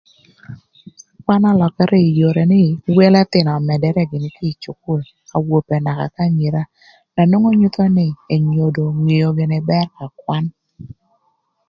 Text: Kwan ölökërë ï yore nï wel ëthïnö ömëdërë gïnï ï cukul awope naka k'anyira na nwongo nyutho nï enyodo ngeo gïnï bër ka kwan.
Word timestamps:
Kwan 1.23 1.43
ölökërë 1.51 1.97
ï 2.07 2.15
yore 2.19 2.43
nï 2.53 2.63
wel 2.97 3.15
ëthïnö 3.23 3.51
ömëdërë 3.59 4.03
gïnï 4.11 4.29
ï 4.49 4.51
cukul 4.63 5.01
awope 5.37 5.75
naka 5.83 6.05
k'anyira 6.15 6.61
na 7.13 7.21
nwongo 7.29 7.49
nyutho 7.59 7.83
nï 7.97 8.05
enyodo 8.35 8.83
ngeo 9.03 9.29
gïnï 9.37 9.59
bër 9.69 9.87
ka 9.95 10.05
kwan. 10.19 10.45